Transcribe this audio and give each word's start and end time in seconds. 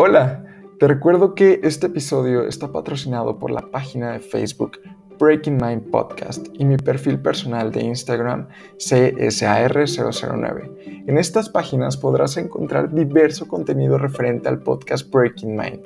Hola, 0.00 0.44
te 0.78 0.86
recuerdo 0.86 1.34
que 1.34 1.58
este 1.64 1.88
episodio 1.88 2.46
está 2.46 2.70
patrocinado 2.70 3.40
por 3.40 3.50
la 3.50 3.62
página 3.62 4.12
de 4.12 4.20
Facebook 4.20 4.78
Breaking 5.18 5.58
Mind 5.60 5.90
Podcast 5.90 6.46
y 6.52 6.64
mi 6.64 6.76
perfil 6.76 7.18
personal 7.18 7.72
de 7.72 7.82
Instagram 7.82 8.46
CSAR009. 8.76 11.02
En 11.08 11.18
estas 11.18 11.48
páginas 11.48 11.96
podrás 11.96 12.36
encontrar 12.36 12.94
diverso 12.94 13.48
contenido 13.48 13.98
referente 13.98 14.48
al 14.48 14.62
podcast 14.62 15.12
Breaking 15.12 15.56
Mind. 15.56 15.82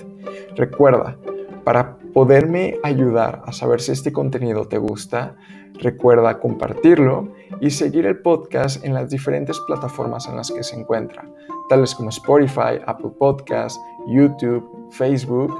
Recuerda, 0.56 1.16
para 1.64 1.96
poderme 2.12 2.79
ayudar 2.82 3.42
a 3.46 3.52
saber 3.52 3.80
si 3.80 3.92
este 3.92 4.12
contenido 4.12 4.68
te 4.68 4.76
gusta, 4.76 5.36
recuerda 5.79 6.38
compartirlo 6.38 7.29
y 7.60 7.70
seguir 7.70 8.06
el 8.06 8.18
podcast 8.18 8.84
en 8.84 8.94
las 8.94 9.10
diferentes 9.10 9.58
plataformas 9.60 10.29
en 10.29 10.36
las 10.36 10.50
que 10.50 10.62
se 10.62 10.79
encuentra, 10.79 11.24
tales 11.69 11.95
como 11.95 12.10
Spotify, 12.10 12.80
Apple 12.87 13.12
Podcasts, 13.19 13.80
YouTube, 14.06 14.88
Facebook. 14.91 15.52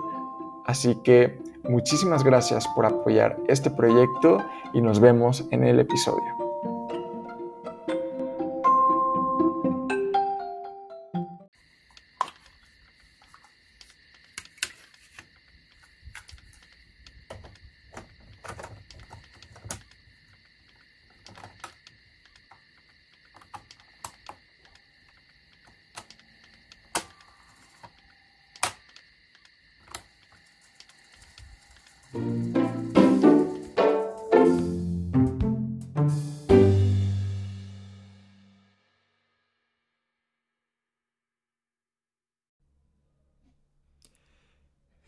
Así 0.64 0.96
que 0.96 1.41
muchísimas 1.64 2.24
gracias 2.24 2.66
por 2.74 2.87
apoyar 2.87 3.38
este 3.48 3.70
proyecto 3.70 4.38
y 4.73 4.80
nos 4.80 5.00
vemos 5.00 5.45
en 5.50 5.64
el 5.64 5.80
episodio. 5.80 6.41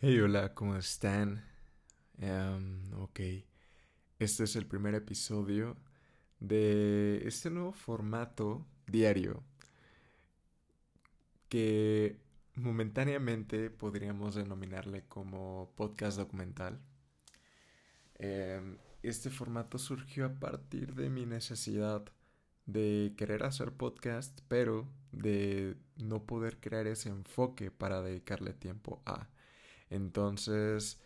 Hey, 0.06 0.20
hola, 0.20 0.52
¿cómo 0.52 0.77
están? 0.77 1.42
Em, 2.19 2.92
ok, 2.92 3.20
este 4.19 4.44
es 4.44 4.55
el 4.55 4.66
primer 4.66 4.94
episodio 4.94 5.78
de 6.41 7.27
este 7.27 7.48
nuevo 7.48 7.72
formato 7.72 8.66
diario 8.86 9.42
que 11.48 12.19
momentáneamente 12.55 13.70
podríamos 13.70 14.34
denominarle 14.34 15.06
como 15.08 15.72
podcast 15.74 16.18
documental. 16.18 16.78
Em, 18.16 18.77
este 19.02 19.30
formato 19.30 19.78
surgió 19.78 20.27
a 20.27 20.34
partir 20.34 20.94
de 20.94 21.08
mi 21.08 21.24
necesidad 21.24 22.05
de 22.66 23.14
querer 23.16 23.42
hacer 23.42 23.72
podcast, 23.72 24.39
pero 24.48 24.86
de 25.12 25.78
no 25.96 26.27
poder 26.27 26.61
crear 26.61 26.86
ese 26.89 27.08
enfoque 27.08 27.70
para 27.70 28.02
dedicarle 28.02 28.52
tiempo 28.52 29.00
a. 29.06 29.30
Entonces, 29.90 30.98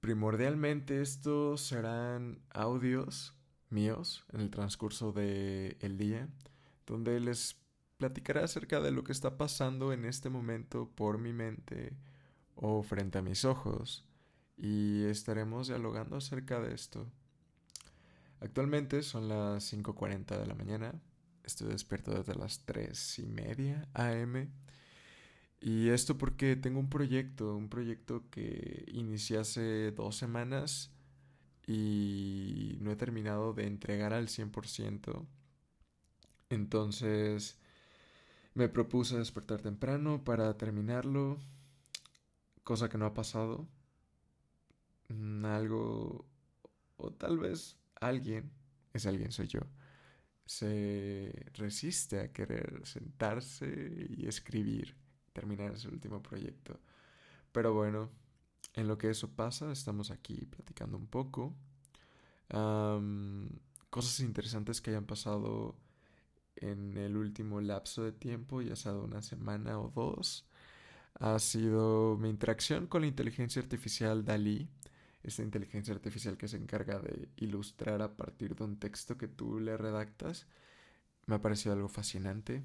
primordialmente 0.00 1.00
estos 1.02 1.60
serán 1.60 2.40
audios 2.50 3.34
míos 3.68 4.24
en 4.32 4.40
el 4.40 4.50
transcurso 4.50 5.12
del 5.12 5.76
el 5.80 5.98
día, 5.98 6.28
donde 6.86 7.20
les 7.20 7.56
platicaré 7.96 8.40
acerca 8.40 8.80
de 8.80 8.90
lo 8.90 9.04
que 9.04 9.12
está 9.12 9.36
pasando 9.36 9.92
en 9.92 10.04
este 10.04 10.30
momento 10.30 10.90
por 10.94 11.18
mi 11.18 11.32
mente 11.32 11.96
o 12.54 12.82
frente 12.82 13.18
a 13.18 13.22
mis 13.22 13.44
ojos 13.44 14.04
y 14.56 15.04
estaremos 15.04 15.68
dialogando 15.68 16.16
acerca 16.16 16.60
de 16.60 16.74
esto. 16.74 17.06
Actualmente 18.40 19.02
son 19.02 19.28
las 19.28 19.72
5.40 19.72 20.38
de 20.38 20.46
la 20.46 20.54
mañana, 20.54 20.94
estoy 21.44 21.68
despierto 21.68 22.12
desde 22.12 22.34
las 22.34 22.64
3 22.64 23.18
y 23.18 23.26
media 23.26 23.88
am 23.92 24.48
y 25.60 25.90
esto 25.90 26.16
porque 26.18 26.56
tengo 26.56 26.80
un 26.80 26.88
proyecto, 26.90 27.56
un 27.56 27.68
proyecto 27.68 28.24
que 28.30 28.84
inicié 28.92 29.38
hace 29.38 29.92
dos 29.92 30.16
semanas 30.16 30.90
y 31.66 32.78
no 32.80 32.90
he 32.92 32.96
terminado 32.96 33.52
de 33.52 33.66
entregar 33.66 34.12
al 34.14 34.28
100%. 34.28 35.26
Entonces 36.50 37.58
me 38.54 38.68
propuse 38.68 39.18
despertar 39.18 39.60
temprano 39.60 40.24
para 40.24 40.56
terminarlo, 40.56 41.38
cosa 42.64 42.88
que 42.88 42.98
no 42.98 43.06
ha 43.06 43.14
pasado. 43.14 43.68
Mm, 45.08 45.44
algo, 45.44 46.26
o 46.96 47.12
tal 47.12 47.38
vez 47.38 47.76
alguien, 48.00 48.50
es 48.92 49.06
alguien, 49.06 49.32
soy 49.32 49.48
yo, 49.48 49.60
se 50.46 51.32
resiste 51.54 52.20
a 52.20 52.32
querer 52.32 52.82
sentarse 52.86 54.06
y 54.10 54.26
escribir 54.26 54.96
terminar 55.32 55.72
ese 55.72 55.88
último 55.88 56.22
proyecto. 56.22 56.80
Pero 57.52 57.74
bueno, 57.74 58.10
en 58.74 58.88
lo 58.88 58.98
que 58.98 59.10
eso 59.10 59.30
pasa, 59.30 59.72
estamos 59.72 60.10
aquí 60.10 60.46
platicando 60.46 60.96
un 60.96 61.06
poco. 61.06 61.54
cosas 63.90 64.20
interesantes 64.20 64.80
que 64.80 64.90
hayan 64.90 65.06
pasado 65.06 65.76
en 66.56 66.96
el 66.96 67.16
último 67.16 67.60
lapso 67.60 68.04
de 68.04 68.12
tiempo, 68.12 68.62
ya 68.62 68.76
sea 68.76 68.92
de 68.92 69.00
una 69.00 69.22
semana 69.22 69.78
o 69.80 69.90
dos, 69.90 70.46
ha 71.14 71.38
sido 71.38 72.16
mi 72.18 72.30
interacción 72.30 72.86
con 72.86 73.02
la 73.02 73.08
inteligencia 73.08 73.62
artificial 73.62 74.24
DALI, 74.24 74.68
esta 75.22 75.42
inteligencia 75.42 75.94
artificial 75.94 76.36
que 76.36 76.48
se 76.48 76.56
encarga 76.56 76.98
de 76.98 77.28
ilustrar 77.36 78.02
a 78.02 78.16
partir 78.16 78.54
de 78.56 78.64
un 78.64 78.78
texto 78.78 79.18
que 79.18 79.28
tú 79.28 79.60
le 79.60 79.76
redactas. 79.76 80.46
Me 81.26 81.36
ha 81.36 81.42
parecido 81.42 81.74
algo 81.74 81.88
fascinante. 81.88 82.62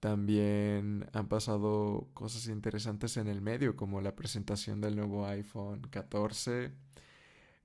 También 0.00 1.06
han 1.12 1.28
pasado 1.28 2.08
cosas 2.14 2.46
interesantes 2.48 3.18
en 3.18 3.28
el 3.28 3.42
medio, 3.42 3.76
como 3.76 4.00
la 4.00 4.16
presentación 4.16 4.80
del 4.80 4.96
nuevo 4.96 5.26
iPhone 5.26 5.82
14, 5.90 6.72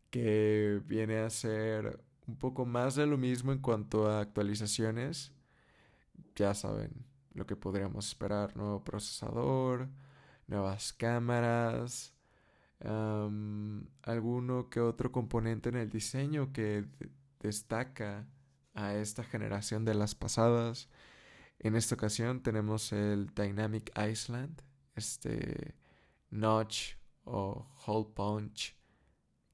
que 0.09 0.81
viene 0.85 1.19
a 1.19 1.29
ser 1.29 2.03
un 2.28 2.35
poco 2.35 2.66
más 2.66 2.96
de 2.96 3.06
lo 3.06 3.18
mismo 3.18 3.53
en 3.53 3.59
cuanto 3.59 4.09
a 4.09 4.19
actualizaciones. 4.19 5.31
Ya 6.35 6.53
saben 6.53 7.06
lo 7.34 7.46
que 7.46 7.56
podríamos 7.56 8.07
esperar, 8.07 8.57
nuevo 8.57 8.84
procesador, 8.84 9.88
nuevas 10.47 10.91
cámaras, 10.91 12.13
alguno 14.02 14.69
que 14.69 14.81
otro 14.81 15.12
componente 15.13 15.69
en 15.69 15.75
el 15.75 15.90
diseño 15.90 16.52
que 16.52 16.85
destaca 17.40 18.28
a 18.73 18.94
esta 18.96 19.23
generación 19.23 19.85
de 19.85 19.94
las 19.94 20.16
pasadas 20.16 20.90
en 21.65 21.75
esta 21.75 21.95
ocasión 21.95 22.43
tenemos 22.43 22.91
el 22.93 23.33
Dynamic 23.33 23.91
Island, 23.99 24.61
este 24.93 25.73
notch 26.29 26.93
o 27.23 27.67
hole 27.87 28.09
punch 28.13 28.75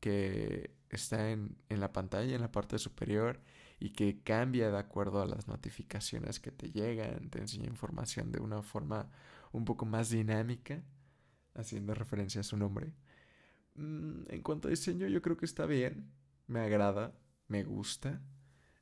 que 0.02 0.76
está 0.90 1.32
en, 1.32 1.56
en, 1.70 1.80
la 1.80 1.94
pantalla, 1.94 2.36
en 2.36 2.42
la 2.42 2.52
parte 2.52 2.78
superior, 2.80 3.40
y 3.80 3.92
que 3.92 4.22
cambia 4.24 4.70
de 4.72 4.78
acuerdo 4.78 5.22
a 5.22 5.26
las 5.26 5.48
notificaciones 5.48 6.42
que 6.42 6.52
te 6.52 6.72
llegan, 6.72 7.30
te 7.30 7.40
enseña 7.40 7.68
información 7.68 8.34
de 8.34 8.42
una 8.42 8.62
forma 8.62 9.10
un 9.54 9.64
poco 9.64 9.86
más 9.86 10.10
dinámica, 10.10 10.84
haciendo 11.54 11.94
referencia 11.94 12.42
a 12.42 12.44
su 12.44 12.58
nombre. 12.58 12.94
Mm, 13.76 14.24
en 14.28 14.42
cuanto 14.42 14.68
a 14.68 14.72
diseño, 14.72 15.08
yo 15.08 15.22
creo 15.22 15.38
que 15.38 15.46
está 15.46 15.66
bien, 15.66 16.12
me 16.48 16.60
agrada, 16.60 17.18
me 17.48 17.64
gusta, 17.64 18.22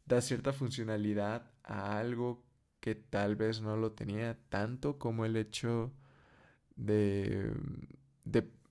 da 0.08 0.20
cierta 0.20 0.52
funcionalidad 0.52 1.52
a 1.64 2.00
algo 2.00 2.49
que 2.80 2.96
tal 2.96 3.36
vez 3.36 3.62
no 3.62 3.76
lo 3.78 3.92
tenía 3.92 4.38
tanto 4.50 4.98
como 4.98 5.26
el 5.26 5.36
hecho 5.36 5.92
de, 6.76 7.54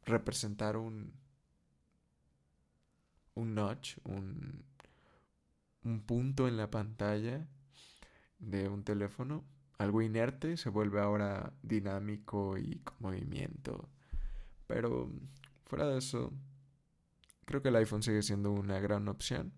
representar 0.05 0.77
un, 0.79 1.13
un 3.35 3.55
notch, 3.55 3.99
un, 4.05 4.65
un 5.85 6.01
punto 6.01 6.49
en 6.49 6.57
la 6.57 6.71
pantalla 6.71 7.47
de 8.39 8.69
un 8.69 8.85
teléfono. 8.85 9.45
Algo 9.77 10.03
inerte 10.03 10.57
se 10.57 10.71
vuelve 10.71 11.01
ahora 11.01 11.53
dinámico 11.63 12.57
y 12.57 12.77
con 12.79 12.97
movimiento. 13.01 13.89
Pero 14.67 15.11
fuera 15.67 15.87
de 15.87 15.99
eso, 15.99 16.33
creo 17.45 17.63
que 17.63 17.69
el 17.69 17.77
iPhone 17.77 18.03
sigue 18.03 18.23
siendo 18.23 18.53
una 18.53 18.81
gran 18.81 19.09
opción 19.09 19.53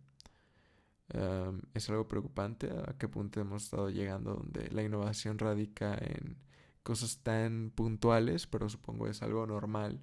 es 1.75 1.91
algo 1.91 2.07
preocupante 2.07 2.71
a 2.71 2.95
qué 2.99 3.09
punto 3.09 3.41
hemos 3.41 3.65
estado 3.65 3.91
llegando 3.91 4.35
donde 4.35 4.71
la 4.71 4.83
innovación 4.83 5.39
radica 5.39 5.95
en 5.95 6.37
cosas 6.83 7.19
tan 7.23 7.73
puntuales, 7.75 8.47
pero 8.47 8.69
supongo 8.69 9.09
es 9.09 9.23
algo 9.23 9.47
normal, 9.47 10.01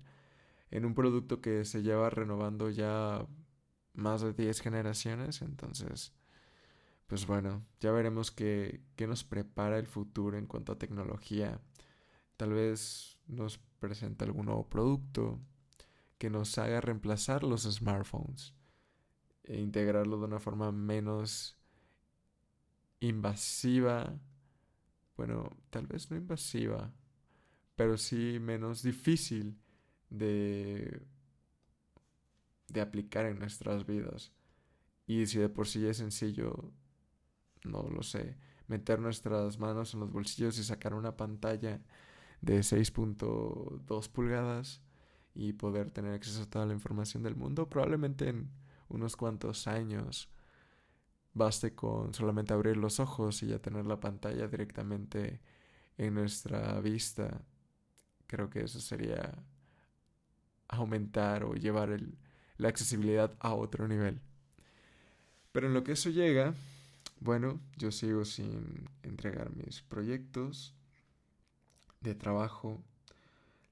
en 0.69 0.85
un 0.85 0.93
producto 0.95 1.41
que 1.41 1.65
se 1.65 1.81
lleva 1.81 2.09
renovando 2.09 2.69
ya 2.69 3.25
más 3.93 4.21
de 4.21 4.33
10 4.33 4.59
generaciones, 4.61 5.41
entonces, 5.41 6.13
pues 7.07 7.25
bueno, 7.25 7.65
ya 7.79 7.91
veremos 7.91 8.31
qué, 8.31 8.81
qué 8.95 9.07
nos 9.07 9.23
prepara 9.23 9.79
el 9.79 9.87
futuro 9.87 10.37
en 10.37 10.45
cuanto 10.45 10.73
a 10.73 10.77
tecnología, 10.77 11.61
tal 12.35 12.53
vez 12.53 13.17
nos 13.27 13.59
presenta 13.79 14.25
algún 14.25 14.47
nuevo 14.47 14.69
producto 14.69 15.39
que 16.17 16.29
nos 16.29 16.57
haga 16.57 16.81
reemplazar 16.81 17.43
los 17.43 17.63
smartphones 17.63 18.56
e 19.47 19.59
integrarlo 19.59 20.17
de 20.19 20.25
una 20.25 20.39
forma 20.39 20.71
menos 20.71 21.57
invasiva, 22.99 24.19
bueno, 25.15 25.57
tal 25.69 25.87
vez 25.87 26.11
no 26.11 26.17
invasiva, 26.17 26.91
pero 27.75 27.97
sí 27.97 28.39
menos 28.39 28.83
difícil 28.83 29.57
de, 30.09 31.01
de 32.67 32.81
aplicar 32.81 33.25
en 33.25 33.39
nuestras 33.39 33.85
vidas. 33.85 34.31
Y 35.05 35.25
si 35.27 35.39
de 35.39 35.49
por 35.49 35.67
sí 35.67 35.85
es 35.87 35.97
sencillo, 35.97 36.71
no 37.63 37.83
lo 37.83 38.03
sé, 38.03 38.37
meter 38.67 38.99
nuestras 38.99 39.59
manos 39.59 39.93
en 39.93 40.01
los 40.01 40.11
bolsillos 40.11 40.57
y 40.59 40.63
sacar 40.63 40.93
una 40.93 41.15
pantalla 41.15 41.81
de 42.41 42.59
6.2 42.63 44.09
pulgadas 44.09 44.81
y 45.33 45.53
poder 45.53 45.91
tener 45.91 46.13
acceso 46.13 46.43
a 46.43 46.49
toda 46.49 46.65
la 46.65 46.73
información 46.73 47.23
del 47.23 47.35
mundo, 47.35 47.69
probablemente 47.69 48.29
en 48.29 48.49
unos 48.89 49.15
cuantos 49.15 49.67
años 49.67 50.29
baste 51.33 51.75
con 51.75 52.13
solamente 52.13 52.53
abrir 52.53 52.77
los 52.77 52.99
ojos 52.99 53.43
y 53.43 53.47
ya 53.47 53.59
tener 53.59 53.85
la 53.85 53.99
pantalla 53.99 54.47
directamente 54.47 55.39
en 55.97 56.13
nuestra 56.13 56.79
vista. 56.81 57.41
Creo 58.25 58.49
que 58.49 58.63
eso 58.63 58.79
sería 58.79 59.33
aumentar 60.67 61.43
o 61.43 61.53
llevar 61.53 61.91
el, 61.91 62.17
la 62.57 62.69
accesibilidad 62.69 63.35
a 63.39 63.53
otro 63.53 63.87
nivel. 63.87 64.19
Pero 65.51 65.67
en 65.67 65.73
lo 65.73 65.83
que 65.83 65.93
eso 65.93 66.09
llega, 66.09 66.53
bueno, 67.19 67.59
yo 67.77 67.91
sigo 67.91 68.25
sin 68.25 68.89
entregar 69.03 69.55
mis 69.55 69.81
proyectos 69.81 70.75
de 72.01 72.15
trabajo, 72.15 72.83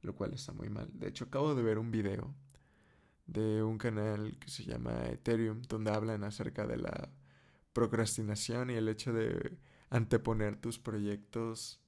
lo 0.01 0.15
cual 0.15 0.33
está 0.33 0.51
muy 0.53 0.69
mal. 0.69 0.89
De 0.93 1.07
hecho, 1.07 1.25
acabo 1.25 1.53
de 1.53 1.63
ver 1.63 1.77
un 1.77 1.91
video 1.91 2.33
de 3.27 3.63
un 3.63 3.77
canal 3.77 4.37
que 4.39 4.49
se 4.49 4.63
llama 4.63 5.05
Ethereum, 5.07 5.61
donde 5.63 5.91
hablan 5.91 6.23
acerca 6.23 6.65
de 6.67 6.77
la 6.77 7.09
procrastinación 7.73 8.69
y 8.69 8.73
el 8.73 8.87
hecho 8.87 9.13
de 9.13 9.57
anteponer 9.89 10.57
tus 10.57 10.79
proyectos 10.79 11.79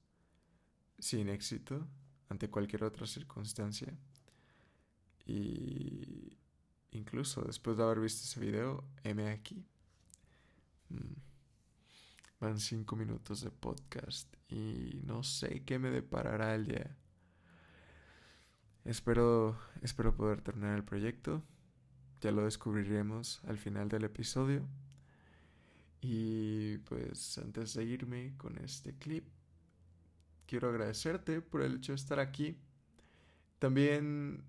sin 0.98 1.28
éxito 1.28 1.86
ante 2.28 2.50
cualquier 2.50 2.84
otra 2.84 3.06
circunstancia. 3.06 3.96
Y 5.26 6.36
incluso 6.90 7.42
después 7.42 7.76
de 7.76 7.82
haber 7.84 8.00
visto 8.00 8.24
ese 8.24 8.40
video, 8.40 8.84
M 9.04 9.28
aquí. 9.30 9.64
Mm, 10.88 11.14
van 12.40 12.60
cinco 12.60 12.96
minutos 12.96 13.40
de 13.42 13.50
podcast 13.50 14.32
y 14.48 15.00
no 15.04 15.22
sé 15.22 15.64
qué 15.64 15.78
me 15.78 15.90
deparará 15.90 16.54
el 16.54 16.66
día. 16.66 16.96
Espero, 18.88 19.54
espero 19.82 20.16
poder 20.16 20.40
terminar 20.40 20.74
el 20.74 20.82
proyecto. 20.82 21.42
Ya 22.22 22.32
lo 22.32 22.44
descubriremos 22.44 23.44
al 23.44 23.58
final 23.58 23.90
del 23.90 24.04
episodio. 24.04 24.66
Y 26.00 26.78
pues 26.78 27.36
antes 27.36 27.74
de 27.74 27.84
irme 27.84 28.32
con 28.38 28.56
este 28.56 28.96
clip, 28.96 29.28
quiero 30.46 30.70
agradecerte 30.70 31.42
por 31.42 31.60
el 31.60 31.76
hecho 31.76 31.92
de 31.92 31.96
estar 31.96 32.18
aquí. 32.18 32.56
También, 33.58 34.42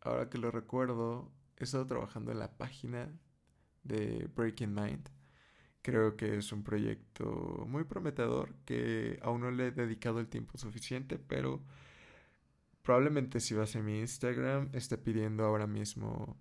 ahora 0.00 0.28
que 0.28 0.38
lo 0.38 0.50
recuerdo, 0.50 1.30
he 1.56 1.62
estado 1.62 1.86
trabajando 1.86 2.32
en 2.32 2.40
la 2.40 2.50
página 2.58 3.08
de 3.84 4.28
Breaking 4.34 4.74
Mind. 4.74 5.08
Creo 5.82 6.16
que 6.16 6.38
es 6.38 6.50
un 6.50 6.64
proyecto 6.64 7.66
muy 7.68 7.84
prometedor 7.84 8.52
que 8.64 9.20
aún 9.22 9.42
no 9.42 9.52
le 9.52 9.68
he 9.68 9.70
dedicado 9.70 10.18
el 10.18 10.26
tiempo 10.26 10.58
suficiente, 10.58 11.20
pero 11.20 11.62
Probablemente 12.82 13.40
si 13.40 13.54
vas 13.54 13.74
a 13.76 13.82
mi 13.82 14.00
Instagram 14.00 14.70
esté 14.72 14.98
pidiendo 14.98 15.44
ahora 15.44 15.66
mismo 15.66 16.36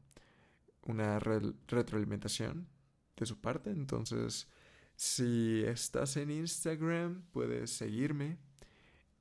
una 0.83 1.19
retroalimentación 1.19 2.67
de 3.17 3.25
su 3.25 3.39
parte. 3.39 3.71
Entonces, 3.71 4.47
si 4.95 5.63
estás 5.65 6.17
en 6.17 6.31
Instagram, 6.31 7.23
puedes 7.31 7.71
seguirme 7.71 8.37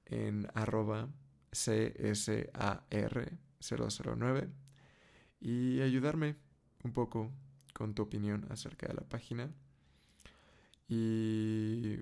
en 0.06 0.48
arroba 0.54 1.08
CSAR009 1.52 4.50
y 5.40 5.80
ayudarme 5.80 6.36
un 6.84 6.92
poco 6.92 7.32
con 7.74 7.94
tu 7.94 8.02
opinión 8.02 8.46
acerca 8.50 8.88
de 8.88 8.94
la 8.94 9.02
página. 9.02 9.50
Y... 10.88 11.98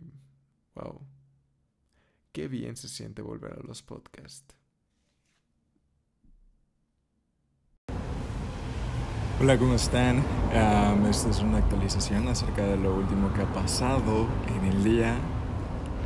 ¡Wow! 0.75 1.01
Qué 2.33 2.49
bien 2.49 2.77
se 2.77 2.89
siente 2.89 3.23
volver 3.23 3.55
a 3.55 3.63
los 3.63 3.83
podcasts. 3.83 4.55
Hola, 9.39 9.59
¿cómo 9.59 9.75
están? 9.75 10.23
esta 11.11 11.29
es 11.29 11.41
una 11.41 11.59
actualización 11.59 12.27
acerca 12.27 12.63
de 12.63 12.79
lo 12.79 12.95
último 12.95 13.35
que 13.35 13.43
ha 13.43 13.53
pasado 13.53 14.27
en 14.49 14.65
el 14.65 14.83
día. 14.83 15.13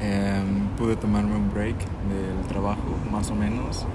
Em, 0.00 0.66
pude 0.76 0.96
tomarme 0.96 1.36
un 1.36 1.48
break 1.54 1.76
del 1.76 2.44
trabajo, 2.48 2.82
más 3.12 3.30
o 3.30 3.36
menos. 3.36 3.86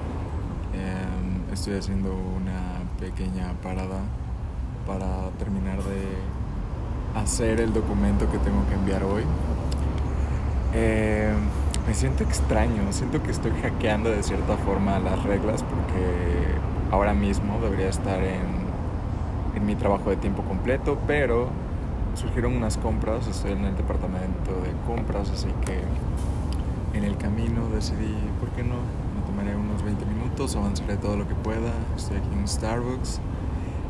Em, 0.73 1.53
estoy 1.53 1.77
haciendo 1.77 2.13
una 2.13 2.83
pequeña 2.97 3.51
parada 3.61 3.99
para 4.87 5.31
terminar 5.37 5.83
de 5.83 7.19
hacer 7.19 7.59
el 7.59 7.73
documento 7.73 8.31
que 8.31 8.37
tengo 8.37 8.65
que 8.69 8.75
enviar 8.75 9.03
hoy. 9.03 9.23
Em, 10.73 11.35
me 11.85 11.93
siento 11.93 12.23
extraño, 12.23 12.83
siento 12.91 13.21
que 13.21 13.31
estoy 13.31 13.51
hackeando 13.61 14.11
de 14.11 14.23
cierta 14.23 14.55
forma 14.55 14.97
las 14.99 15.21
reglas 15.23 15.61
porque 15.63 16.55
ahora 16.89 17.13
mismo 17.13 17.59
debería 17.59 17.89
estar 17.89 18.23
en 18.23 18.54
en 19.55 19.65
mi 19.65 19.75
trabajo 19.75 20.09
de 20.09 20.17
tiempo 20.17 20.43
completo, 20.43 20.97
pero 21.07 21.47
surgieron 22.15 22.55
unas 22.55 22.77
compras, 22.77 23.27
estoy 23.27 23.53
en 23.53 23.65
el 23.65 23.75
departamento 23.75 24.51
de 24.61 24.71
compras, 24.85 25.29
así 25.29 25.47
que 25.65 25.81
en 26.97 27.03
el 27.03 27.17
camino 27.17 27.67
decidí, 27.69 28.15
¿por 28.39 28.49
qué 28.49 28.63
no? 28.63 28.75
Me 28.75 29.25
tomaré 29.25 29.55
unos 29.55 29.83
20 29.83 30.05
minutos, 30.05 30.55
avanzaré 30.55 30.97
todo 30.97 31.17
lo 31.17 31.27
que 31.27 31.35
pueda, 31.35 31.71
estoy 31.95 32.17
aquí 32.17 32.29
en 32.33 32.47
Starbucks 32.47 33.19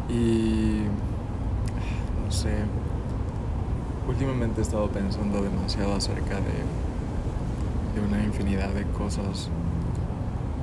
y 0.09 0.83
no 2.23 2.31
sé, 2.31 2.55
últimamente 4.07 4.61
he 4.61 4.63
estado 4.63 4.87
pensando 4.89 5.41
demasiado 5.41 5.95
acerca 5.95 6.35
de, 6.35 7.99
de 7.99 8.07
una 8.07 8.23
infinidad 8.23 8.69
de 8.69 8.83
cosas, 8.85 9.49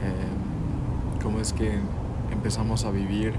eh, 0.00 1.22
cómo 1.22 1.38
es 1.38 1.52
que 1.52 1.78
empezamos 2.32 2.84
a 2.84 2.90
vivir 2.90 3.34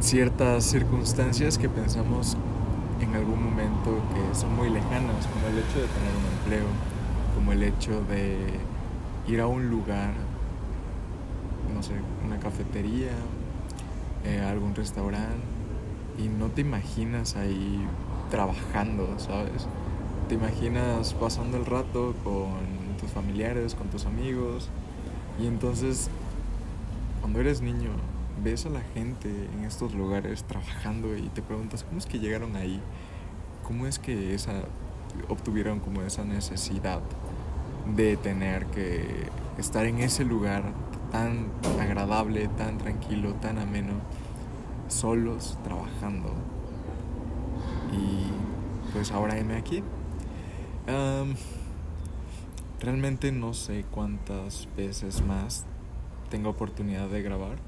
ciertas 0.00 0.64
circunstancias 0.64 1.58
que 1.58 1.68
pensamos 1.68 2.36
en 3.00 3.14
algún 3.14 3.42
momento 3.42 4.00
que 4.14 4.38
son 4.38 4.54
muy 4.54 4.70
lejanas, 4.70 5.26
como 5.26 5.46
el 5.48 5.58
hecho 5.58 5.80
de 5.80 5.86
tener 5.86 6.12
un 6.16 6.38
empleo, 6.38 6.66
como 7.34 7.52
el 7.52 7.62
hecho 7.62 8.02
de 8.04 8.36
ir 9.26 9.40
a 9.40 9.46
un 9.46 9.68
lugar, 9.70 10.12
no 11.74 11.82
sé, 11.82 11.94
una 12.24 12.38
cafetería, 12.38 13.10
eh, 14.24 14.40
algún 14.40 14.74
restaurante, 14.74 15.36
y 16.18 16.28
no 16.28 16.46
te 16.48 16.60
imaginas 16.60 17.36
ahí 17.36 17.84
trabajando, 18.30 19.18
¿sabes? 19.18 19.66
Te 20.28 20.34
imaginas 20.34 21.14
pasando 21.14 21.56
el 21.56 21.66
rato 21.66 22.14
con 22.24 22.96
tus 23.00 23.10
familiares, 23.10 23.74
con 23.74 23.88
tus 23.88 24.06
amigos, 24.06 24.68
y 25.40 25.46
entonces, 25.46 26.08
cuando 27.20 27.40
eres 27.40 27.60
niño, 27.62 27.90
ves 28.42 28.66
a 28.66 28.70
la 28.70 28.80
gente 28.94 29.28
en 29.28 29.64
estos 29.64 29.94
lugares 29.94 30.44
trabajando 30.44 31.16
y 31.16 31.28
te 31.28 31.42
preguntas 31.42 31.84
cómo 31.84 31.98
es 31.98 32.06
que 32.06 32.18
llegaron 32.18 32.56
ahí, 32.56 32.80
cómo 33.66 33.86
es 33.86 33.98
que 33.98 34.34
esa 34.34 34.62
obtuvieron 35.28 35.80
como 35.80 36.02
esa 36.02 36.24
necesidad 36.24 37.00
de 37.96 38.16
tener 38.16 38.66
que 38.66 39.28
estar 39.58 39.86
en 39.86 39.98
ese 39.98 40.24
lugar 40.24 40.62
tan 41.10 41.50
agradable, 41.80 42.48
tan 42.48 42.78
tranquilo, 42.78 43.34
tan 43.34 43.58
ameno, 43.58 43.94
solos 44.88 45.58
trabajando. 45.64 46.32
Y 47.92 48.92
pues 48.92 49.10
ahora 49.12 49.38
heme 49.38 49.56
aquí. 49.56 49.82
realmente 52.80 53.32
no 53.32 53.54
sé 53.54 53.84
cuántas 53.90 54.68
veces 54.76 55.24
más 55.24 55.64
tengo 56.30 56.50
oportunidad 56.50 57.08
de 57.08 57.22
grabar 57.22 57.67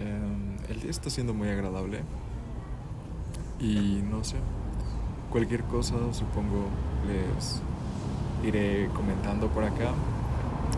Em, 0.00 0.56
el 0.68 0.80
día 0.80 0.90
está 0.90 1.08
siendo 1.08 1.32
muy 1.32 1.48
agradable 1.48 2.00
y 3.58 4.02
no 4.10 4.22
sé, 4.24 4.36
cualquier 5.30 5.62
cosa 5.64 5.94
supongo 6.12 6.66
les 7.06 7.62
iré 8.46 8.88
comentando 8.94 9.48
por 9.48 9.64
acá. 9.64 9.92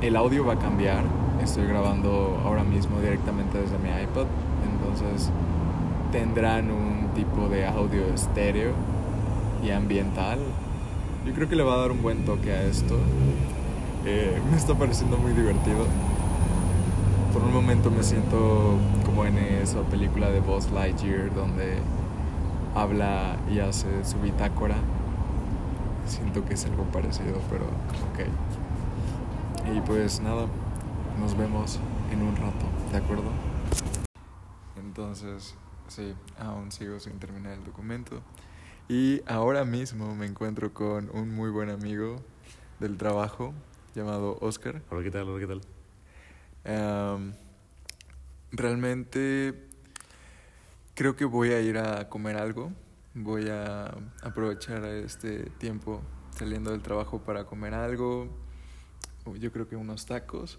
El 0.00 0.14
audio 0.16 0.44
va 0.46 0.54
a 0.54 0.58
cambiar, 0.58 1.02
estoy 1.42 1.66
grabando 1.66 2.40
ahora 2.44 2.62
mismo 2.62 3.00
directamente 3.00 3.58
desde 3.58 3.78
mi 3.78 3.88
iPad, 3.88 4.26
entonces 4.70 5.30
tendrán 6.12 6.70
un 6.70 7.08
tipo 7.14 7.48
de 7.48 7.66
audio 7.66 8.06
estéreo 8.14 8.72
y 9.64 9.70
ambiental. 9.70 10.38
Yo 11.26 11.34
creo 11.34 11.48
que 11.48 11.56
le 11.56 11.64
va 11.64 11.74
a 11.74 11.78
dar 11.78 11.90
un 11.90 12.02
buen 12.02 12.24
toque 12.24 12.52
a 12.52 12.62
esto. 12.62 12.96
Eh, 14.06 14.40
me 14.50 14.56
está 14.56 14.74
pareciendo 14.74 15.16
muy 15.18 15.32
divertido. 15.32 15.86
Por 17.38 17.46
un 17.46 17.54
momento 17.54 17.88
me 17.88 18.02
siento 18.02 18.76
como 19.06 19.24
en 19.24 19.38
esa 19.38 19.82
película 19.82 20.28
de 20.28 20.40
Buzz 20.40 20.72
Lightyear 20.72 21.32
donde 21.32 21.78
habla 22.74 23.36
y 23.48 23.60
hace 23.60 23.86
su 24.04 24.18
bitácora. 24.20 24.74
Siento 26.04 26.44
que 26.44 26.54
es 26.54 26.64
algo 26.64 26.82
parecido, 26.86 27.40
pero 27.48 27.66
ok. 28.10 29.72
Y 29.72 29.80
pues 29.82 30.20
nada, 30.20 30.46
nos 31.20 31.38
vemos 31.38 31.78
en 32.10 32.22
un 32.22 32.34
rato, 32.34 32.66
¿de 32.90 32.98
acuerdo? 32.98 33.30
Entonces, 34.76 35.54
sí, 35.86 36.14
aún 36.40 36.72
sigo 36.72 36.98
sin 36.98 37.20
terminar 37.20 37.52
el 37.52 37.62
documento. 37.62 38.20
Y 38.88 39.22
ahora 39.28 39.64
mismo 39.64 40.12
me 40.16 40.26
encuentro 40.26 40.74
con 40.74 41.08
un 41.14 41.36
muy 41.36 41.50
buen 41.50 41.70
amigo 41.70 42.16
del 42.80 42.96
trabajo 42.96 43.54
llamado 43.94 44.38
Oscar. 44.40 44.82
Hola, 44.90 45.04
¿qué 45.04 45.12
tal? 45.12 45.28
Hola, 45.28 45.38
¿qué 45.38 45.46
tal? 45.46 45.77
Em, 46.64 47.32
realmente 48.52 49.68
creo 50.94 51.16
que 51.16 51.24
voy 51.24 51.52
a 51.52 51.60
ir 51.60 51.78
a 51.78 52.08
comer 52.08 52.36
algo. 52.36 52.72
Voy 53.14 53.48
a 53.48 53.94
aprovechar 54.22 54.84
este 54.84 55.50
tiempo 55.58 56.02
saliendo 56.36 56.70
del 56.70 56.82
trabajo 56.82 57.20
para 57.20 57.44
comer 57.44 57.74
algo. 57.74 58.28
Yo 59.38 59.52
creo 59.52 59.68
que 59.68 59.76
unos 59.76 60.06
tacos. 60.06 60.58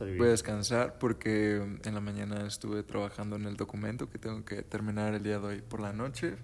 Voy 0.00 0.26
a 0.26 0.30
descansar 0.30 0.98
porque 0.98 1.56
en 1.84 1.94
la 1.94 2.00
mañana 2.00 2.46
estuve 2.46 2.82
trabajando 2.82 3.36
en 3.36 3.44
el 3.46 3.56
documento 3.56 4.10
que 4.10 4.18
tengo 4.18 4.44
que 4.44 4.62
terminar 4.62 5.14
el 5.14 5.22
día 5.22 5.38
de 5.38 5.46
hoy 5.46 5.62
por 5.62 5.80
la 5.80 5.92
noche. 5.92 6.34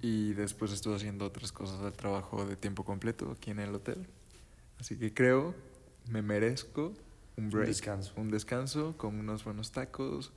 Y 0.00 0.32
después 0.34 0.72
estuve 0.72 0.96
haciendo 0.96 1.26
otras 1.26 1.52
cosas 1.52 1.82
del 1.82 1.92
trabajo 1.92 2.46
de 2.46 2.56
tiempo 2.56 2.84
completo 2.84 3.32
aquí 3.32 3.50
en 3.50 3.58
el 3.58 3.74
hotel. 3.74 4.06
Así 4.78 4.96
que 4.96 5.12
creo, 5.12 5.54
me 6.08 6.22
merezco 6.22 6.94
un 7.36 7.50
break. 7.50 7.66
Un 7.66 7.70
descanso. 7.70 8.12
Un 8.16 8.30
descanso 8.30 8.96
con 8.96 9.18
unos 9.18 9.44
buenos 9.44 9.72
tacos. 9.72 10.32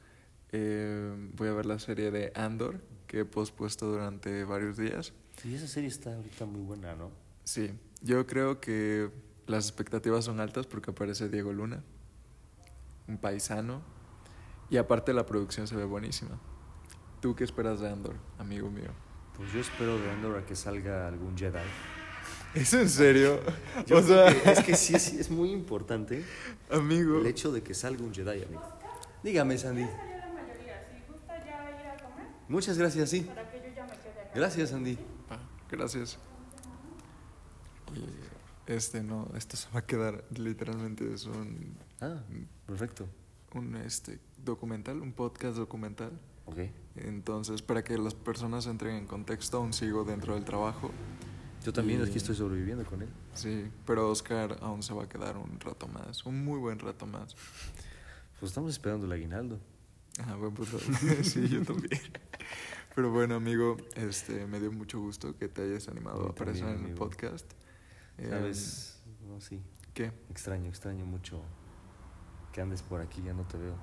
Eh, 0.52 1.32
voy 1.36 1.48
a 1.48 1.54
ver 1.54 1.66
la 1.66 1.80
serie 1.80 2.12
de 2.12 2.32
Andor 2.36 2.80
que 3.08 3.22
he 3.22 3.26
pospuesto 3.26 3.88
durante 3.88 4.44
varios 4.44 4.78
días. 4.78 5.14
Sí, 5.38 5.56
esa 5.56 5.68
serie 5.68 5.90
está 5.90 6.16
ahorita 6.16 6.46
muy 6.46 6.62
buena, 6.62 6.96
¿no? 6.96 7.12
Sí, 7.44 7.72
yo 8.02 8.26
creo 8.28 8.60
que 8.60 9.10
las 9.48 9.66
expectativas 9.66 10.26
son 10.26 10.40
altas 10.40 10.68
porque 10.68 10.92
aparece 10.92 11.30
Diego 11.30 11.52
Luna, 11.52 11.84
un 13.08 13.18
paisano, 13.18 13.82
y 14.70 14.78
aparte 14.78 15.14
la 15.14 15.26
producción 15.26 15.68
se 15.68 15.76
ve 15.76 15.86
buenísima. 15.86 16.40
¿Tú 17.20 17.36
qué 17.36 17.44
esperas 17.44 17.80
de 17.80 17.90
Andor, 17.90 18.16
amigo 18.38 18.70
mío? 18.70 18.92
Pues 19.36 19.52
yo 19.52 19.60
espero 19.60 19.98
de 19.98 20.12
Andor 20.12 20.38
a 20.38 20.46
que 20.46 20.56
salga 20.56 21.08
algún 21.08 21.38
Jedi. 21.38 21.60
¿Es 22.56 22.74
en 22.74 22.90
serio? 22.90 23.40
Yo 23.88 23.98
o 23.98 24.02
sea, 24.04 24.28
creo 24.30 24.44
que 24.44 24.52
es 24.52 24.64
que 24.64 24.76
sí 24.76 24.96
es, 24.96 25.14
es 25.14 25.30
muy 25.32 25.52
importante 25.52 26.24
amigo. 26.70 27.20
el 27.20 27.26
hecho 27.26 27.52
de 27.52 27.64
que 27.64 27.74
salga 27.74 28.04
un 28.04 28.14
Jedi, 28.14 28.44
amigo. 28.44 28.62
Dígame, 29.24 29.58
Sandy. 29.58 29.86
Muchas 32.48 32.78
gracias, 32.78 33.10
sí. 33.10 33.28
Gracias, 34.36 34.70
Sandy. 34.70 34.98
Ah, 35.30 35.40
gracias. 35.72 36.18
Este 38.68 39.04
no, 39.04 39.30
esto 39.36 39.58
se 39.58 39.70
va 39.72 39.80
a 39.80 39.86
quedar 39.86 40.24
literalmente 40.32 41.12
es 41.14 41.26
un, 41.26 41.76
Ah, 42.02 42.22
perfecto. 42.66 43.08
un 43.54 43.76
este 43.78 44.20
documental, 44.38 45.02
un 45.02 45.14
podcast 45.14 45.58
documental. 45.58 46.12
Ok. 46.46 46.58
Entonces, 46.96 47.62
para 47.62 47.84
que 47.84 47.98
las 47.98 48.14
personas 48.14 48.68
entren 48.68 48.96
en 48.96 49.08
contexto, 49.08 49.58
aún 49.58 49.74
sigo 49.74 50.04
dentro 50.04 50.36
del 50.36 50.44
trabajo. 50.46 50.92
Yo 51.64 51.72
también 51.74 52.02
Y- 52.02 52.04
aquí 52.04 52.18
estoy 52.18 52.36
sobreviviendo 52.36 52.86
con 52.86 53.02
él. 53.02 53.10
Sí, 53.34 53.72
pero 53.86 54.10
Oscar 54.10 54.58
aún 54.62 54.84
se 54.84 54.94
va 54.94 55.04
a 55.04 55.10
quedar 55.10 55.38
un 55.38 55.60
rato 55.60 55.88
más, 55.88 56.26
un 56.26 56.44
muy 56.44 56.60
buen 56.60 56.80
rato 56.80 57.06
más. 57.06 57.36
Pues 58.40 58.52
estamos 58.52 58.72
esperando 58.72 59.06
el 59.06 59.12
aguinaldo. 59.12 59.60
Ah, 60.26 60.36
buen 60.36 60.54
punto. 60.54 60.78
sí, 61.24 61.48
yo 61.48 61.64
también. 61.64 62.02
Pero 62.96 63.12
bueno, 63.12 63.36
amigo, 63.36 63.78
este, 63.96 64.46
me 64.46 64.60
dio 64.60 64.72
mucho 64.72 65.00
gusto 65.00 65.36
que 65.38 65.48
te 65.48 65.64
hayas 65.64 65.88
animado 65.88 66.28
A 66.28 66.30
aparecer 66.32 66.68
en 66.68 66.86
el 66.86 66.94
podcast. 66.94 67.52
Em, 68.18 68.30
¿Sabes? 68.30 69.02
No, 69.28 69.40
sí. 69.42 69.62
¿Qué? 69.94 70.12
Extraño, 70.30 70.68
extraño 70.70 71.06
mucho 71.06 71.42
que 72.52 72.62
andes 72.62 72.84
por 72.84 73.02
aquí, 73.02 73.22
ya 73.24 73.34
no 73.34 73.44
te 73.48 73.58
veo. 73.58 73.76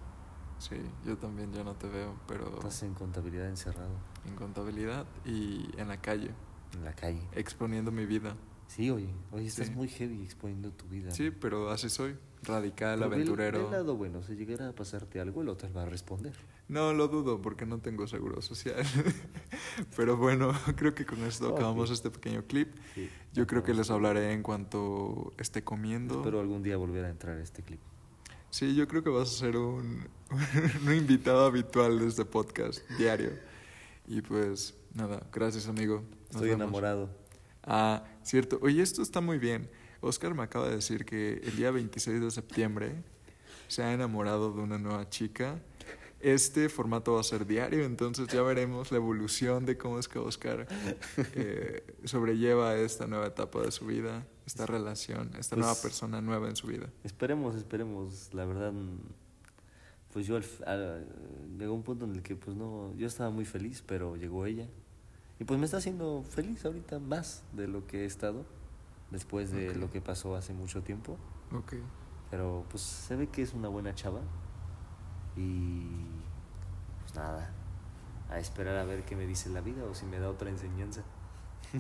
Sí, 0.59 0.77
yo 1.07 1.17
también 1.17 1.53
ya 1.53 1.65
no 1.65 1.75
te 1.75 1.89
veo, 1.89 2.15
pero 2.29 2.55
Estás 2.59 2.83
en 2.83 2.95
contabilidad 2.95 3.49
encerrado, 3.49 3.91
en 4.27 4.37
contabilidad 4.37 5.07
y 5.25 5.69
en 5.79 5.89
la 5.89 6.01
calle, 6.01 6.31
en 6.75 6.85
la 6.85 6.93
calle. 6.95 7.21
exponiendo 7.35 7.91
mi 7.91 8.07
vida. 8.07 8.37
Sí, 8.69 8.89
oye, 8.91 9.09
oye, 9.33 9.47
estás 9.47 9.67
Sí. 9.67 9.73
muy 9.75 9.89
heavy 9.89 10.23
exponiendo 10.23 10.71
tu 10.71 10.87
vida. 10.87 11.11
Sí, 11.11 11.31
pero 11.33 11.71
así 11.71 11.91
soy, 11.91 12.17
radical, 12.45 13.01
Pero 13.01 13.13
aventurero. 13.13 13.65
el 13.67 13.71
lado 13.73 13.97
bueno, 13.97 14.23
si 14.23 14.35
llegara 14.37 14.69
a 14.69 14.73
pasarte 14.73 15.19
algo, 15.21 15.43
el 15.43 15.49
hotel 15.49 15.77
va 15.77 15.83
a 15.83 15.87
responder. 15.87 16.35
No, 16.69 16.93
lo 16.93 17.09
dudo 17.09 17.43
porque 17.43 17.67
no 17.67 17.79
tengo 17.81 18.07
seguro 18.07 18.41
social. 18.43 18.77
Pero 19.97 20.17
bueno, 20.17 20.53
creo 20.77 20.95
que 20.95 21.05
con 21.05 21.19
esto 21.25 21.49
acabamos 21.53 21.91
este 21.91 22.11
pequeño 22.11 22.45
clip. 22.45 22.73
Sí, 22.95 23.11
Yo 23.33 23.45
creo 23.49 23.65
que 23.65 23.75
les 23.75 23.91
hablaré 23.91 24.33
en 24.33 24.43
cuanto 24.45 25.33
esté 25.39 25.65
comiendo. 25.65 26.19
Espero 26.19 26.39
algún 26.41 26.63
día 26.63 26.77
volver 26.77 27.05
a 27.07 27.11
entrar 27.11 27.39
a 27.39 27.43
este 27.43 27.63
clip. 27.65 27.81
Sí, 28.51 28.77
yo 28.77 28.87
creo 28.87 29.03
que 29.03 29.11
vas 29.11 29.29
a 29.35 29.39
ser 29.39 29.57
un, 29.57 30.07
un 30.87 30.95
invitado 30.95 31.45
habitual 31.47 31.99
de 31.99 32.07
este 32.07 32.25
podcast 32.25 32.89
diario. 32.99 33.31
Y 34.07 34.23
pues 34.23 34.75
nada, 34.95 35.27
gracias 35.33 35.67
amigo. 35.69 36.03
Nos 36.03 36.31
Estoy 36.31 36.49
vemos. 36.51 36.63
enamorado. 36.63 37.11
Ah, 37.63 38.05
cierto. 38.23 38.59
Oye, 38.63 38.83
esto 38.83 39.03
está 39.03 39.21
muy 39.21 39.39
bien. 39.39 39.69
Oscar 40.01 40.35
me 40.35 40.43
acaba 40.43 40.69
de 40.69 40.77
decir 40.77 41.05
que 41.05 41.35
el 41.45 41.57
día 41.57 41.71
26 41.71 42.21
de 42.21 42.31
septiembre 42.31 43.03
se 43.69 43.83
ha 43.83 43.93
enamorado 43.93 44.53
de 44.53 44.63
una 44.63 44.79
nueva 44.79 45.09
chica. 45.11 45.61
Este 46.21 46.69
formato 46.69 47.15
va 47.15 47.21
a 47.21 47.25
ser 47.25 47.47
diario, 47.47 47.85
entonces 47.85 48.27
ya 48.29 48.43
veremos 48.43 48.91
la 48.91 48.99
evolución 48.99 49.65
de 49.65 49.79
cómo 49.79 49.99
es 49.99 50.07
que 50.07 50.19
Oscar 50.19 50.67
eh, 51.35 51.83
sobrelleva 52.05 52.77
esta 52.77 53.07
nueva 53.07 53.27
etapa 53.29 53.63
de 53.63 53.71
su 53.71 53.87
vida, 53.87 54.27
esta 54.47 54.67
relación, 54.67 55.31
esta 55.39 55.57
Pues- 55.57 55.67
nueva 55.67 55.81
persona 55.81 56.21
nueva 56.21 56.49
en 56.51 56.57
su 56.57 56.67
vida. 56.67 56.91
Esperemos, 57.05 57.55
esperemos. 57.57 58.29
La 58.35 58.45
verdad, 58.45 58.73
pues 60.13 60.27
yo 60.27 60.37
al 60.37 60.45
al- 60.67 61.07
llegó 61.59 61.73
un 61.73 61.83
punto 61.83 62.05
en 62.05 62.13
el 62.13 62.23
que 62.23 62.37
pues 62.37 62.55
no, 62.57 62.95
yo 62.97 63.07
estaba 63.07 63.31
muy 63.31 63.47
feliz, 63.47 63.83
pero 63.87 64.17
llegó 64.17 64.45
ella. 64.45 64.69
Y 65.41 65.45
pues 65.45 65.59
me 65.59 65.65
está 65.65 65.79
haciendo 65.79 66.23
feliz 66.23 66.65
ahorita 66.67 66.99
más 66.99 67.43
de 67.55 67.67
lo 67.67 67.87
que 67.87 68.03
he 68.03 68.05
estado 68.05 68.45
después 69.11 69.51
de 69.51 69.75
lo 69.75 69.91
que 69.91 70.03
pasó 70.03 70.37
hace 70.37 70.53
mucho 70.53 70.83
tiempo. 70.83 71.17
Ok. 71.53 71.75
Pero 72.31 72.67
pues 72.69 72.83
se 72.83 73.17
ve 73.17 73.27
que 73.29 73.43
es 73.43 73.55
una 73.55 73.69
buena 73.69 73.95
chava. 73.95 74.21
Y 75.37 75.87
pues 77.01 77.15
nada, 77.15 77.53
a 78.29 78.39
esperar 78.39 78.77
a 78.77 78.85
ver 78.85 79.05
qué 79.05 79.17
me 79.17 79.27
dice 79.27 79.49
la 79.49 79.63
vida 79.63 79.83
o 79.85 79.95
si 79.95 80.05
me 80.05 80.21
da 80.21 80.29
otra 80.29 80.51
enseñanza. 80.51 81.03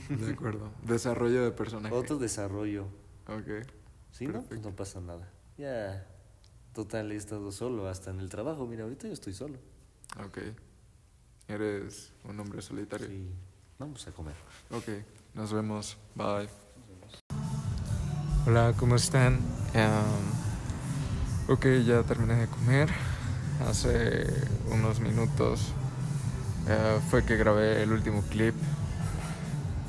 De 0.09 0.33
acuerdo. 0.33 0.71
Desarrollo 0.83 1.45
de 1.45 1.53
personaje. 1.53 1.95
Otro 1.95 2.17
desarrollo. 2.17 2.87
Ok. 3.29 3.69
Si 4.11 4.27
no, 4.27 4.43
pues 4.43 4.63
no 4.63 4.75
pasa 4.75 5.01
nada. 5.01 5.31
Ya, 5.59 6.09
total, 6.73 7.13
he 7.13 7.17
estado 7.17 7.53
solo 7.53 7.89
hasta 7.89 8.11
en 8.11 8.21
el 8.21 8.31
trabajo. 8.31 8.67
Mira, 8.67 8.85
ahorita 8.85 9.07
yo 9.07 9.13
estoy 9.13 9.35
solo. 9.35 9.59
Ok. 10.25 10.39
Eres 11.47 12.15
un 12.25 12.41
hombre 12.41 12.63
solitario. 12.63 13.07
Sí, 13.07 13.31
vamos 13.81 14.07
a 14.07 14.13
comer. 14.13 14.35
Ok, 14.71 14.89
nos 15.35 15.53
vemos. 15.53 15.97
Bye. 16.15 16.49
Hola, 18.47 18.75
¿cómo 18.77 18.95
están? 18.95 19.41
Em, 19.73 19.93
ok, 21.49 21.67
ya 21.87 22.03
terminé 22.03 22.35
de 22.37 22.47
comer. 22.47 22.91
Hace 23.67 24.27
unos 24.71 25.01
minutos 25.01 25.73
eh, 26.69 27.01
fue 27.11 27.25
que 27.25 27.37
grabé 27.37 27.83
el 27.83 27.93
último 27.93 28.23
clip. 28.31 28.55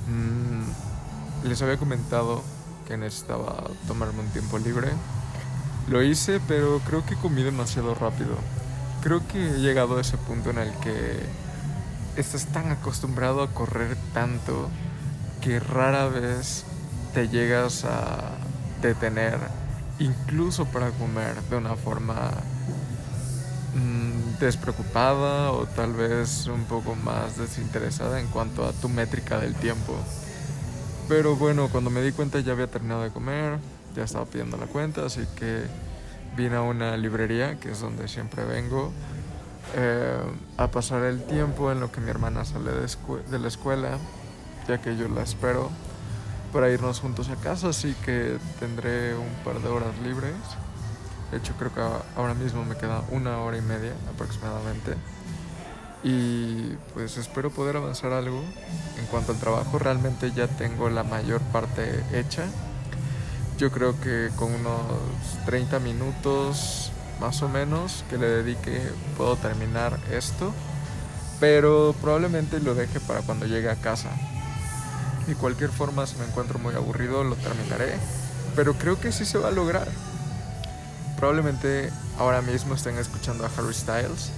Mm, 0.08 1.48
les 1.48 1.62
había 1.62 1.78
comentado 1.78 2.42
que 2.88 2.98
necesitaba 2.98 3.70
tomarme 3.88 4.22
un 4.22 4.30
tiempo 4.30 4.58
libre. 4.58 4.88
Lo 5.90 6.02
hice, 6.02 6.40
pero 6.48 6.80
creo 6.88 7.06
que 7.06 7.16
comí 7.16 7.44
demasiado 7.44 7.94
rápido. 7.94 8.36
Creo 9.02 9.28
que 9.28 9.50
he 9.50 9.60
llegado 9.60 9.98
a 9.98 10.02
ese 10.02 10.18
punto 10.18 10.52
en 10.52 10.60
el 10.60 10.72
que 10.80 11.20
estás 12.16 12.46
tan 12.48 12.72
acostumbrado 12.72 13.42
a 13.42 13.54
correr 13.54 13.98
tanto 14.14 14.70
que 15.42 15.60
rara 15.60 16.08
vez 16.08 16.66
te 17.14 17.28
llegas 17.28 17.86
a 17.86 18.32
detener, 18.82 19.38
incluso 20.00 20.66
para 20.66 20.92
comer, 20.92 21.42
de 21.50 21.58
una 21.58 21.76
forma 21.76 22.32
mm, 23.76 24.40
despreocupada 24.40 25.52
o 25.52 25.66
tal 25.66 25.94
vez 25.94 26.48
un 26.48 26.66
poco 26.66 26.96
más 26.96 27.38
desinteresada 27.38 28.20
en 28.20 28.28
cuanto 28.28 28.66
a 28.66 28.74
tu 28.74 28.90
métrica 28.90 29.40
del 29.40 29.56
tiempo. 29.56 29.96
Pero 31.08 31.36
bueno, 31.36 31.70
cuando 31.70 31.90
me 31.90 32.02
di 32.02 32.12
cuenta 32.12 32.40
ya 32.40 32.54
había 32.54 32.68
terminado 32.68 33.04
de 33.04 33.10
comer, 33.10 33.60
ya 33.96 34.04
estaba 34.04 34.26
pidiendo 34.26 34.58
la 34.58 34.68
cuenta, 34.68 35.06
así 35.06 35.26
que 35.36 35.64
vine 36.38 36.56
a 36.56 36.62
una 36.62 36.96
librería, 36.98 37.60
que 37.60 37.72
es 37.72 37.82
donde 37.82 38.08
siempre 38.08 38.46
vengo, 38.46 38.94
eh, 39.76 40.22
a 40.58 40.68
pasar 40.68 41.04
el 41.04 41.24
tiempo 41.24 41.72
en 41.72 41.80
lo 41.80 41.92
que 41.92 42.02
mi 42.02 42.10
hermana 42.10 42.46
sale 42.46 42.72
de, 42.72 42.88
de 43.30 43.40
la 43.40 43.48
escuela, 43.48 43.98
ya 44.68 44.82
que 44.82 44.98
yo 44.98 45.08
la 45.08 45.24
espero. 45.24 45.70
para 46.52 46.70
irnos 46.70 47.00
juntos 47.00 47.30
a 47.30 47.36
casa, 47.36 47.70
así 47.70 47.96
que 48.06 48.38
tendré 48.60 49.16
un 49.16 49.34
par 49.46 49.62
de 49.62 49.70
horas 49.70 49.98
libres. 50.04 50.36
De 51.32 51.38
hecho, 51.38 51.54
creo 51.58 51.74
que 51.74 51.82
ahora 52.18 52.34
mismo 52.34 52.66
me 52.66 52.76
queda 52.76 53.04
una 53.10 53.38
hora 53.40 53.58
y 53.58 53.62
media 53.62 53.94
aproximadamente. 54.14 54.96
Y 56.04 56.76
pues 56.94 57.18
espero 57.18 57.52
poder 57.52 57.78
avanzar 57.78 58.12
algo. 58.12 58.44
En 59.00 59.06
cuanto 59.06 59.32
al 59.32 59.38
trabajo, 59.38 59.80
realmente 59.80 60.32
ya 60.32 60.48
tengo 60.48 60.90
la 60.90 61.04
mayor 61.04 61.40
parte 61.40 62.04
hecha. 62.12 62.44
Yo 63.58 63.72
creo 63.72 64.00
que 64.02 64.30
con 64.36 64.54
unos 64.54 64.82
30 65.46 65.80
minutos 65.80 66.92
más 67.22 67.44
o 67.44 67.48
menos 67.48 68.04
que 68.10 68.18
le 68.18 68.28
dedique 68.28 68.82
puedo 69.16 69.38
terminar 69.38 69.98
esto. 70.12 70.52
Pero 71.40 71.96
probablemente 72.02 72.60
lo 72.60 72.76
deje 72.76 73.00
para 73.00 73.22
cuando 73.22 73.46
llegue 73.46 73.70
a 73.70 73.76
casa. 73.76 74.10
De 75.28 75.36
cualquier 75.36 75.70
forma, 75.70 76.06
si 76.06 76.18
me 76.18 76.26
encuentro 76.26 76.60
muy 76.60 76.76
aburrido, 76.76 77.24
lo 77.24 77.36
terminaré. 77.36 77.94
Pero 78.56 78.74
creo 78.74 79.00
que 79.00 79.12
sí 79.12 79.24
se 79.26 79.38
va 79.38 79.48
a 79.48 79.52
lograr. 79.52 79.88
Probablemente 81.18 81.92
ahora 82.18 82.42
mismo 82.42 82.74
estén 82.74 82.98
escuchando 82.98 83.46
a 83.46 83.50
Harry 83.56 83.74
Styles. 83.74 84.32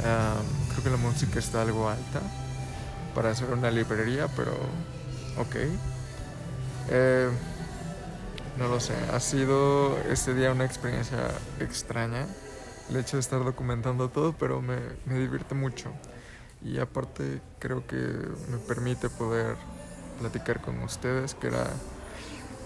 creo 0.00 0.82
que 0.82 0.90
la 0.90 0.96
música 0.96 1.38
está 1.38 1.62
algo 1.62 1.88
alta 1.88 2.20
para 3.14 3.30
hacer 3.30 3.50
una 3.50 3.70
librería, 3.70 4.28
pero 4.34 4.52
ok. 5.38 5.56
Eh, 6.90 7.30
no 8.58 8.68
lo 8.68 8.80
sé, 8.80 8.94
ha 9.12 9.20
sido 9.20 9.98
este 10.10 10.34
día 10.34 10.52
una 10.52 10.64
experiencia 10.64 11.18
extraña. 11.60 12.26
El 12.90 12.96
hecho 12.96 13.16
de 13.16 13.20
estar 13.20 13.42
documentando 13.44 14.10
todo, 14.10 14.34
pero 14.38 14.60
me, 14.60 14.76
me 15.06 15.18
divierte 15.18 15.54
mucho. 15.54 15.90
Y 16.62 16.78
aparte 16.78 17.40
creo 17.58 17.86
que 17.86 17.96
me 17.96 18.58
permite 18.68 19.08
poder 19.08 19.56
platicar 20.20 20.60
con 20.60 20.78
ustedes, 20.80 21.34
que 21.34 21.48
era 21.48 21.66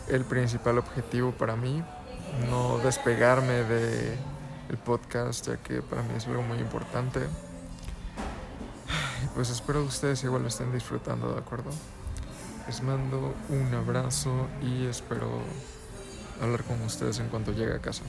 el 0.08 0.24
principal 0.24 0.78
objetivo 0.78 1.32
para 1.32 1.56
mí, 1.56 1.82
no 2.50 2.78
despegarme 2.78 3.64
de 3.64 4.16
el 4.68 4.78
podcast, 4.78 5.46
ya 5.46 5.56
que 5.58 5.82
para 5.82 6.02
mí 6.02 6.14
es 6.16 6.26
algo 6.26 6.42
muy 6.42 6.58
importante. 6.58 7.20
Pues 9.34 9.50
espero 9.50 9.82
que 9.82 9.88
ustedes 9.88 10.24
igual 10.24 10.42
lo 10.42 10.48
estén 10.48 10.72
disfrutando, 10.72 11.32
¿de 11.32 11.38
acuerdo? 11.38 11.70
Les 12.66 12.82
mando 12.82 13.34
un 13.48 13.74
abrazo 13.74 14.48
y 14.62 14.86
espero 14.86 15.28
hablar 16.40 16.64
con 16.64 16.80
ustedes 16.82 17.18
en 17.18 17.28
cuanto 17.28 17.52
llegue 17.52 17.74
a 17.74 17.80
casa. 17.80 18.04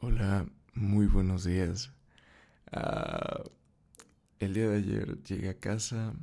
Hola, 0.00 0.46
muy 0.74 1.06
buenos 1.06 1.44
días. 1.44 1.92
Uh, 2.72 3.48
el 4.38 4.54
día 4.54 4.68
de 4.68 4.76
ayer 4.78 5.22
llegué 5.22 5.48
a 5.50 5.58
casa, 5.58 6.14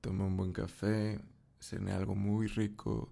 tomé 0.00 0.24
un 0.24 0.36
buen 0.36 0.52
café, 0.52 1.20
cené 1.60 1.92
algo 1.92 2.14
muy 2.14 2.46
rico 2.46 3.10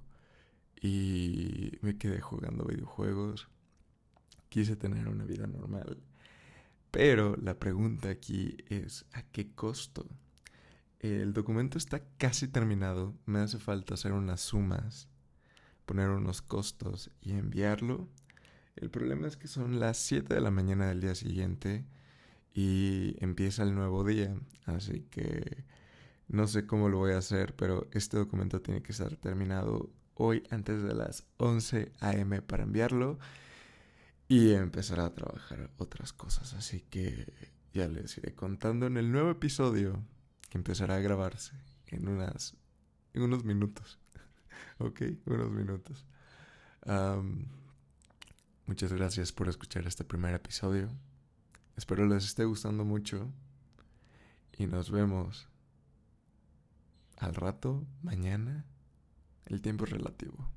y 0.81 1.73
me 1.81 1.97
quedé 1.97 2.21
jugando 2.21 2.65
videojuegos. 2.65 3.49
Quise 4.49 4.77
tener 4.77 5.09
una 5.09 5.25
vida 5.25 5.47
normal. 5.47 6.03
Pero 6.91 7.37
la 7.37 7.59
pregunta 7.59 8.11
aquí 8.11 8.57
es, 8.69 9.05
¿a 9.13 9.23
qué 9.23 9.53
costo? 9.53 10.07
El 11.05 11.35
documento 11.35 11.77
está 11.77 12.01
casi 12.17 12.49
terminado, 12.49 13.13
me 13.27 13.41
hace 13.41 13.59
falta 13.59 13.93
hacer 13.93 14.13
unas 14.13 14.41
sumas, 14.41 15.07
poner 15.85 16.09
unos 16.09 16.41
costos 16.41 17.11
y 17.21 17.33
enviarlo. 17.33 18.09
El 18.75 18.89
problema 18.89 19.29
es 19.29 19.37
que 19.37 19.47
son 19.47 19.79
las 19.79 19.99
7 19.99 20.33
de 20.33 20.41
la 20.41 20.51
mañana 20.51 20.89
del 20.89 21.03
día 21.03 21.15
siguiente 21.15 21.85
y 22.55 23.17
empieza 23.23 23.65
el 23.65 23.75
nuevo 23.75 24.03
día. 24.03 24.35
Así 24.65 25.03
que 25.11 25.65
no 26.27 26.47
sé 26.47 26.67
cómo 26.67 26.89
lo 26.89 26.97
voy 26.97 27.13
a 27.13 27.19
hacer, 27.19 27.55
pero 27.55 27.87
este 27.93 28.17
documento 28.17 28.63
tiene 28.63 28.83
que 28.83 28.93
estar 28.93 29.15
terminado 29.17 29.91
hoy 30.15 30.43
antes 30.49 30.83
de 30.83 30.95
las 30.95 31.27
11 31.37 31.93
a.m. 32.01 32.41
para 32.41 32.63
enviarlo 32.63 33.19
y 34.27 34.53
empezar 34.53 35.01
a 35.01 35.13
trabajar 35.13 35.71
otras 35.77 36.15
cosas. 36.15 36.55
Así 36.55 36.81
que 36.81 37.27
ya 37.75 37.89
les 37.89 38.17
iré 38.17 38.35
contando 38.35 38.87
en 38.87 38.97
el 38.97 39.13
nuevo 39.13 39.29
episodio 39.29 40.03
empezará 40.55 40.97
a 40.97 41.01
grabarse 41.01 41.53
en 41.89 42.09
unas 42.09 42.57
en 43.13 43.23
unos 43.23 43.45
minutos. 43.45 43.99
ok, 44.79 45.03
unos 45.27 45.51
minutos. 45.51 46.07
muchas 48.67 48.93
gracias 48.93 49.33
por 49.33 49.49
escuchar 49.49 49.87
este 49.87 50.05
primer 50.05 50.35
episodio. 50.35 50.89
Espero 51.77 52.07
les 52.07 52.25
esté 52.25 52.45
gustando 52.45 52.85
mucho 52.85 53.31
y 54.57 54.67
nos 54.67 54.91
vemos 54.91 55.49
al 57.19 57.35
rato, 57.35 57.85
mañana. 58.03 58.65
El 59.47 59.61
tiempo 59.61 59.85
es 59.85 59.91
relativo. 59.91 60.49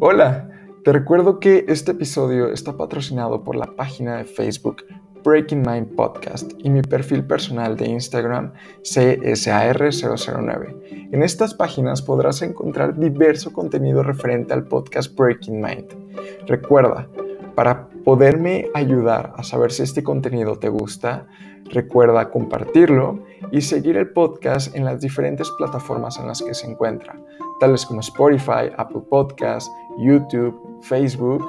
Hola, 0.00 0.57
te 0.88 0.92
recuerdo 0.94 1.38
que 1.38 1.66
este 1.68 1.92
episodio 1.92 2.50
está 2.50 2.78
patrocinado 2.78 3.44
por 3.44 3.56
la 3.56 3.76
página 3.76 4.16
de 4.16 4.24
Facebook 4.24 4.86
Breaking 5.22 5.60
Mind 5.60 5.94
Podcast 5.94 6.52
y 6.56 6.70
mi 6.70 6.80
perfil 6.80 7.26
personal 7.26 7.76
de 7.76 7.88
Instagram 7.88 8.54
CSAR009. 8.84 11.10
En 11.12 11.22
estas 11.22 11.52
páginas 11.52 12.00
podrás 12.00 12.40
encontrar 12.40 12.98
diverso 12.98 13.52
contenido 13.52 14.02
referente 14.02 14.54
al 14.54 14.66
podcast 14.66 15.14
Breaking 15.14 15.60
Mind. 15.60 15.88
Recuerda, 16.46 17.06
para 17.58 17.88
poderme 18.04 18.66
ayudar 18.72 19.32
a 19.36 19.42
saber 19.42 19.72
si 19.72 19.82
este 19.82 20.04
contenido 20.04 20.60
te 20.60 20.68
gusta, 20.68 21.26
recuerda 21.64 22.30
compartirlo 22.30 23.24
y 23.50 23.62
seguir 23.62 23.96
el 23.96 24.10
podcast 24.10 24.76
en 24.76 24.84
las 24.84 25.00
diferentes 25.00 25.50
plataformas 25.58 26.20
en 26.20 26.28
las 26.28 26.40
que 26.40 26.54
se 26.54 26.70
encuentra, 26.70 27.18
tales 27.58 27.84
como 27.84 27.98
Spotify, 27.98 28.70
Apple 28.76 29.02
Podcasts, 29.10 29.68
YouTube, 29.98 30.56
Facebook. 30.82 31.44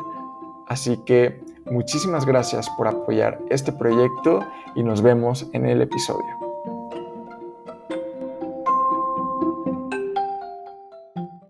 Así 0.68 0.98
que 1.06 1.48
Muchísimas 1.70 2.26
gracias 2.26 2.68
por 2.78 2.88
apoyar 2.88 3.38
este 3.52 3.72
proyecto 3.72 4.40
y 4.76 4.82
nos 4.82 5.04
vemos 5.04 5.48
en 5.54 5.68
el 5.68 5.84
episodio. 5.84 6.39